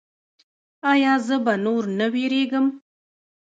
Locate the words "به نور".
1.45-1.83